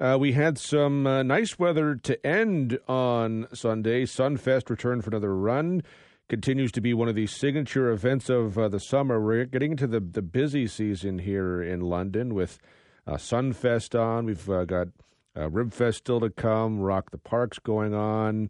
[0.00, 4.06] Uh, we had some uh, nice weather to end on Sunday.
[4.06, 5.82] Sunfest returned for another run.
[6.30, 9.20] Continues to be one of the signature events of uh, the summer.
[9.20, 12.58] We're getting into the, the busy season here in London with
[13.06, 14.24] uh, Sunfest on.
[14.24, 14.88] We've uh, got
[15.36, 18.48] uh, Ribfest still to come, Rock the Parks going on.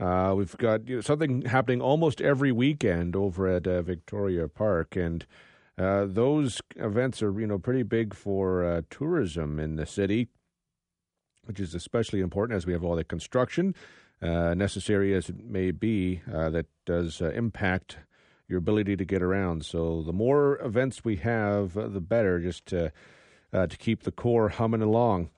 [0.00, 4.96] We've got you know, something happening almost every weekend over at Victoria Park.
[4.96, 5.24] And
[5.76, 10.28] those events are, you know, pretty big for tourism in the city
[11.44, 13.74] which is especially important as we have all the construction,
[14.20, 17.98] uh, necessary as it may be, uh, that does uh, impact
[18.48, 19.64] your ability to get around.
[19.64, 22.92] So the more events we have, uh, the better, just to,
[23.52, 25.30] uh, to keep the core humming along.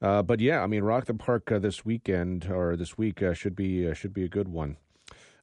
[0.00, 3.92] Uh, but yeah, I mean, Rock the Park this weekend or this week should be
[3.94, 4.76] should be a good one.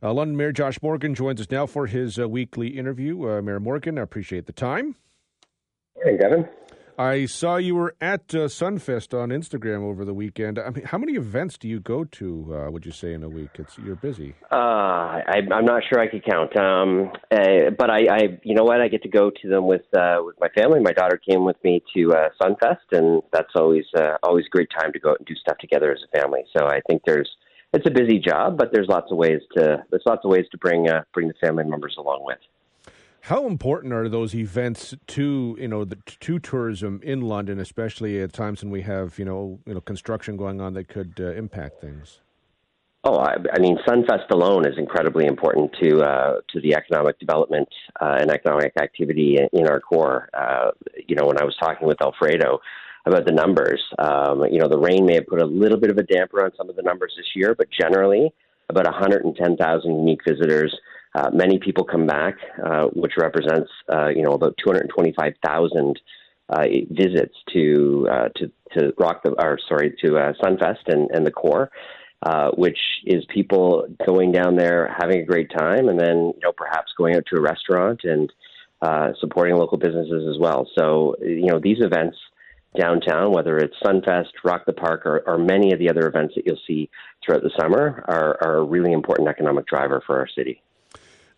[0.01, 3.41] London Mayor Josh Morgan joins us now for his weekly interview.
[3.41, 4.95] Mayor Morgan, I appreciate the time.
[6.03, 6.48] Hey, Devon.
[6.97, 10.59] I saw you were at uh, Sunfest on Instagram over the weekend.
[10.59, 12.55] I mean, how many events do you go to?
[12.55, 13.49] Uh, would you say in a week?
[13.55, 14.35] It's you're busy.
[14.51, 16.55] Uh, I, I'm not sure I could count.
[16.55, 18.79] Um, uh, but I, I, you know what?
[18.79, 20.79] I get to go to them with uh, with my family.
[20.81, 24.70] My daughter came with me to uh, Sunfest, and that's always uh, always a great
[24.77, 26.43] time to go out and do stuff together as a family.
[26.55, 27.29] So I think there's
[27.73, 30.57] it's a busy job, but there's lots of ways to there's lots of ways to
[30.59, 32.40] bring bring the family members along with.
[33.27, 38.34] How important are those events to you know the, to tourism in London, especially at
[38.34, 41.80] times when we have you know you know construction going on that could uh, impact
[41.80, 42.20] things?
[43.05, 47.70] Oh, I, I, mean, Sunfest alone is incredibly important to uh, to the economic development
[48.02, 50.27] uh, and economic activity in, our core.
[50.34, 50.71] Uh,
[51.08, 52.60] you know, when I was talking with Alfredo
[53.05, 55.98] about the numbers, um, you know, the rain may have put a little bit of
[55.98, 58.34] a damper on some of the numbers this year, but generally,
[58.68, 60.77] about 110,000 unique visitors
[61.15, 66.00] uh, many people come back, uh, which represents uh, you know about 225,000
[66.50, 71.25] uh, visits to uh, to to Rock the or sorry to uh, Sunfest and, and
[71.25, 71.69] the core,
[72.56, 76.91] which is people going down there having a great time, and then you know perhaps
[76.97, 78.31] going out to a restaurant and
[79.19, 80.68] supporting local businesses as well.
[80.75, 82.18] So you know these events
[82.75, 86.47] downtown, whether it's Sunfest, Rock the Park, or, or many of the other events that
[86.47, 86.90] you'll see
[87.23, 90.63] throughout the summer, are, are a really important economic driver for our city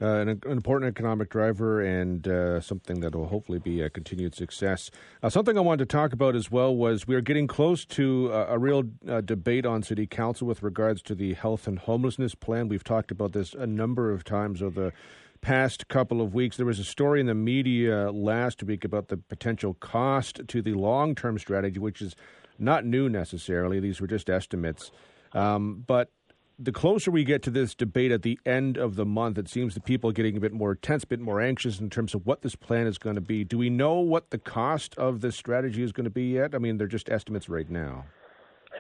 [0.02, 4.36] uh, an, an, important economic driver and uh, something that will hopefully be a continued
[4.36, 4.92] success.
[5.24, 8.32] Uh, something I wanted to talk about as well was we are getting close to
[8.32, 12.68] a real uh, debate on City Council with regards to the health and homelessness plan.
[12.68, 14.94] We've talked about this a number of times over the
[15.42, 16.58] past couple of weeks.
[16.58, 20.74] There was a story in the media last week about the potential cost to the
[20.74, 22.16] long term strategy, which is
[22.58, 23.80] not new necessarily.
[23.80, 24.92] These were just estimates.
[25.34, 26.10] Um, but
[26.58, 29.74] the closer we get to this debate at the end of the month, it seems
[29.74, 32.26] that people are getting a bit more tense, a bit more anxious in terms of
[32.26, 33.44] what this plan is going to be.
[33.44, 36.56] Do we know what the cost of this strategy is going to be yet?
[36.56, 38.06] I mean, they're just estimates right now.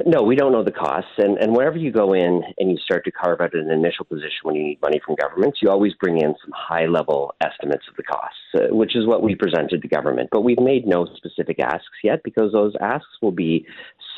[0.05, 1.11] No, we don't know the costs.
[1.17, 4.39] And, and whenever you go in and you start to carve out an initial position
[4.43, 7.95] when you need money from governments, you always bring in some high level estimates of
[7.95, 10.29] the costs, uh, which is what we presented to government.
[10.33, 13.65] But we've made no specific asks yet because those asks will be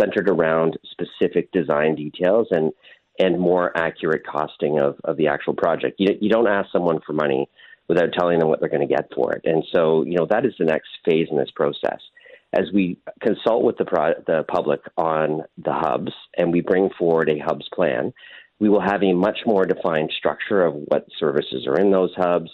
[0.02, 2.72] centered around specific design details and
[3.20, 6.00] and more accurate costing of, of the actual project.
[6.00, 7.50] You, you don't ask someone for money
[7.88, 9.42] without telling them what they're going to get for it.
[9.46, 12.00] And so, you know, that is the next phase in this process.
[12.54, 17.30] As we consult with the, pro- the public on the hubs and we bring forward
[17.30, 18.14] a hubs plan,
[18.60, 22.50] we will have a much more defined structure of what services are in those hubs,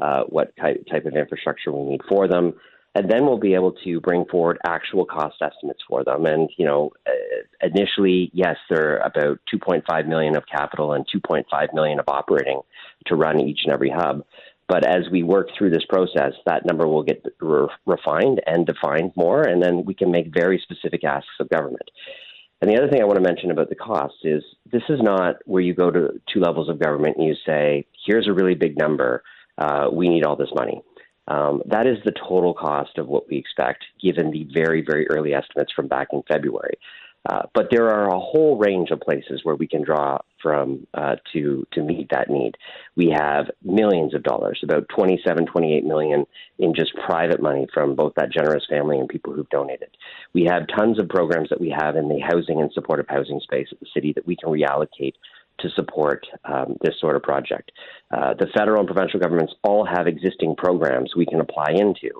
[0.00, 2.54] uh, what type, type of infrastructure we need for them,
[2.94, 6.26] and then we'll be able to bring forward actual cost estimates for them.
[6.26, 11.98] And you know, uh, initially, yes, they're about 2.5 million of capital and 2.5 million
[11.98, 12.60] of operating
[13.06, 14.24] to run each and every hub.
[14.68, 19.12] But as we work through this process, that number will get re- refined and defined
[19.16, 21.90] more, and then we can make very specific asks of government.
[22.60, 25.36] And the other thing I want to mention about the cost is this is not
[25.46, 28.76] where you go to two levels of government and you say, here's a really big
[28.76, 29.22] number,
[29.58, 30.82] uh, we need all this money.
[31.28, 35.34] Um, that is the total cost of what we expect, given the very, very early
[35.34, 36.78] estimates from back in February.
[37.28, 41.16] Uh, but there are a whole range of places where we can draw from uh,
[41.32, 42.56] to to meet that need.
[42.96, 46.24] We have millions of dollars, about 27, 28 million
[46.58, 49.90] in just private money from both that generous family and people who've donated.
[50.32, 53.68] We have tons of programs that we have in the housing and supportive housing space
[53.72, 55.14] at the city that we can reallocate
[55.60, 57.72] to support um, this sort of project.
[58.10, 62.10] Uh, the federal and provincial governments all have existing programs we can apply into,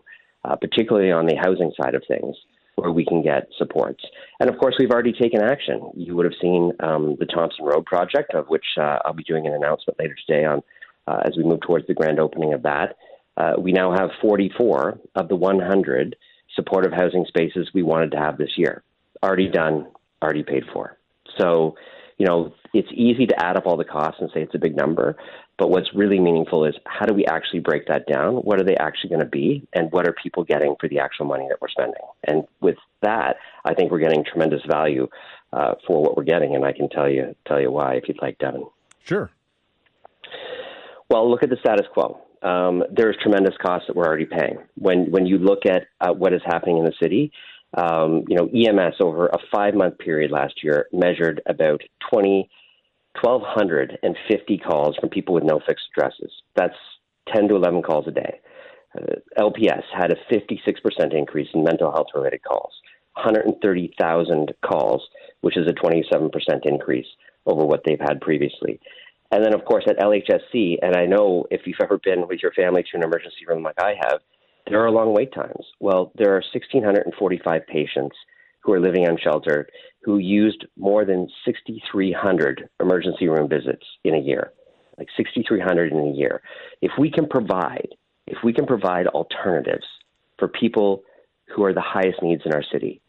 [0.44, 2.36] uh, particularly on the housing side of things,
[2.76, 4.04] where we can get supports.
[4.40, 5.90] And of course, we've already taken action.
[5.94, 9.46] You would have seen um, the Thompson Road project, of which uh, I'll be doing
[9.46, 10.62] an announcement later today on
[11.06, 12.96] uh, as we move towards the grand opening of that.
[13.36, 16.16] Uh, we now have 44 of the 100
[16.54, 18.82] supportive housing spaces we wanted to have this year.
[19.22, 19.86] already done,
[20.22, 20.96] already paid for.
[21.38, 21.76] So,
[22.18, 24.76] you know, it's easy to add up all the costs and say it's a big
[24.76, 25.16] number,
[25.56, 28.36] but what's really meaningful is how do we actually break that down?
[28.36, 31.26] What are they actually going to be, and what are people getting for the actual
[31.26, 32.02] money that we're spending?
[32.24, 35.08] And with that, I think we're getting tremendous value
[35.52, 38.20] uh, for what we're getting, and I can tell you tell you why if you'd
[38.20, 38.66] like, Devon.
[39.04, 39.30] Sure.
[41.08, 42.20] Well, look at the status quo.
[42.42, 44.58] Um, there's tremendous costs that we're already paying.
[44.76, 47.32] When when you look at uh, what is happening in the city,
[47.74, 52.48] um, you know, EMS over a five month period last year measured about 20,
[53.20, 56.32] 1,250 calls from people with no fixed addresses.
[56.56, 56.76] That's
[57.34, 58.40] 10 to 11 calls a day.
[58.98, 62.72] Uh, LPS had a 56% increase in mental health related calls,
[63.14, 65.02] 130,000 calls,
[65.42, 66.30] which is a 27%
[66.64, 67.06] increase
[67.44, 68.80] over what they've had previously.
[69.30, 72.52] And then, of course, at LHSC, and I know if you've ever been with your
[72.52, 74.20] family to an emergency room like I have,
[74.68, 75.66] there are long wait times.
[75.80, 78.16] Well, there are 1,645 patients
[78.60, 79.70] who are living unsheltered
[80.02, 84.52] who used more than 6,300 emergency room visits in a year,
[84.96, 86.42] like 6,300 in a year.
[86.80, 87.88] If we can provide,
[88.26, 89.86] if we can provide alternatives
[90.38, 91.02] for people
[91.54, 93.00] who are the highest needs in our city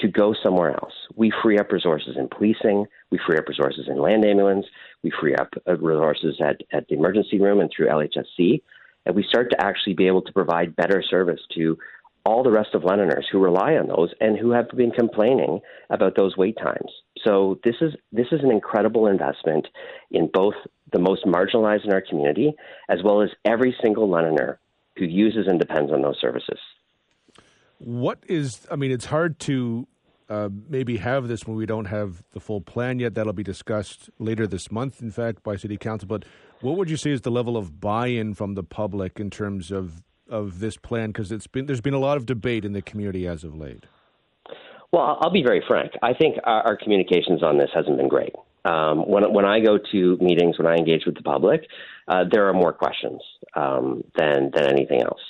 [0.00, 4.00] to go somewhere else, we free up resources in policing, we free up resources in
[4.00, 4.66] land ambulance,
[5.02, 8.60] we free up uh, resources at, at the emergency room and through LHSC
[9.06, 11.78] and we start to actually be able to provide better service to
[12.26, 15.60] all the rest of Londoners who rely on those and who have been complaining
[15.90, 16.90] about those wait times.
[17.24, 19.68] So this is this is an incredible investment
[20.10, 20.54] in both
[20.92, 22.54] the most marginalized in our community
[22.88, 24.58] as well as every single Londoner
[24.96, 26.58] who uses and depends on those services.
[27.78, 29.86] What is I mean it's hard to
[30.28, 33.14] uh, maybe have this when we don't have the full plan yet.
[33.14, 36.08] That'll be discussed later this month, in fact, by City Council.
[36.08, 36.24] But
[36.60, 40.02] what would you say is the level of buy-in from the public in terms of
[40.28, 41.10] of this plan?
[41.10, 43.84] Because it's been there's been a lot of debate in the community as of late.
[44.92, 45.92] Well, I'll be very frank.
[46.02, 48.34] I think our, our communications on this hasn't been great.
[48.64, 51.68] Um, when when I go to meetings, when I engage with the public,
[52.08, 53.20] uh, there are more questions
[53.54, 55.20] um, than than anything else.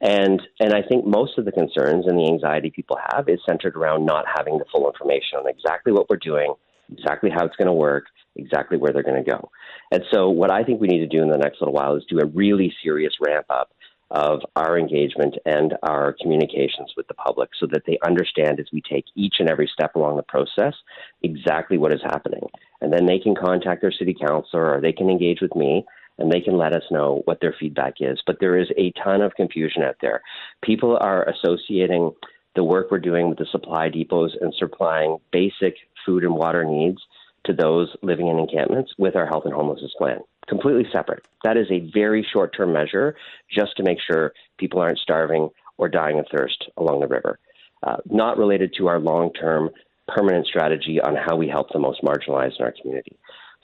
[0.00, 3.76] And and I think most of the concerns and the anxiety people have is centered
[3.76, 6.54] around not having the full information on exactly what we're doing,
[6.92, 8.04] exactly how it's going to work,
[8.36, 9.50] exactly where they're going to go.
[9.90, 12.04] And so, what I think we need to do in the next little while is
[12.08, 13.70] do a really serious ramp up
[14.10, 18.80] of our engagement and our communications with the public so that they understand as we
[18.80, 20.74] take each and every step along the process
[21.22, 22.46] exactly what is happening.
[22.80, 25.84] And then they can contact their city councilor or they can engage with me
[26.18, 28.20] and they can let us know what their feedback is.
[28.26, 30.22] But there is a ton of confusion out there.
[30.62, 32.12] People are associating
[32.54, 37.00] the work we're doing with the supply depots and supplying basic food and water needs
[37.44, 40.18] to those living in encampments with our health and homelessness plan.
[40.48, 41.24] Completely separate.
[41.44, 43.16] That is a very short term measure
[43.50, 47.38] just to make sure people aren't starving or dying of thirst along the river.
[47.82, 49.70] Uh, not related to our long term
[50.08, 53.16] permanent strategy on how we help the most marginalized in our community.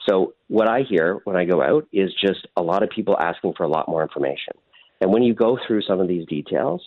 [0.07, 3.53] So, what I hear when I go out is just a lot of people asking
[3.57, 4.53] for a lot more information.
[5.01, 6.81] And when you go through some of these details,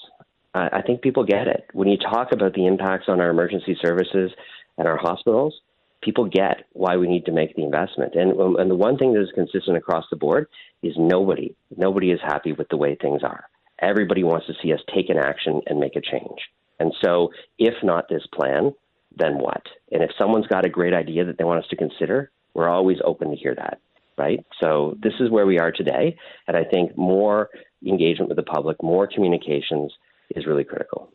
[0.54, 1.66] I think people get it.
[1.72, 4.30] When you talk about the impacts on our emergency services
[4.76, 5.54] and our hospitals,
[6.02, 8.14] people get why we need to make the investment.
[8.14, 10.48] And, um, and the one thing that is consistent across the board
[10.82, 13.44] is nobody, nobody is happy with the way things are.
[13.80, 16.40] Everybody wants to see us take an action and make a change.
[16.80, 18.72] And so, if not this plan,
[19.16, 19.62] then what?
[19.92, 22.98] And if someone's got a great idea that they want us to consider, we're always
[23.04, 23.80] open to hear that,
[24.18, 24.44] right?
[24.60, 26.16] So this is where we are today.
[26.48, 27.50] And I think more
[27.86, 29.92] engagement with the public, more communications
[30.34, 31.08] is really critical.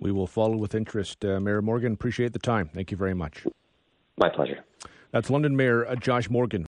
[0.00, 1.22] We will follow with interest.
[1.22, 2.70] Uh, Mayor Morgan, appreciate the time.
[2.72, 3.44] Thank you very much.
[4.16, 4.64] My pleasure.
[5.10, 6.64] That's London Mayor uh, Josh Morgan.